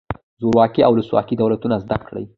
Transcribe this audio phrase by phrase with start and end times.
[0.41, 2.25] زورواکي او ولسواکي دولتونه زده کړئ.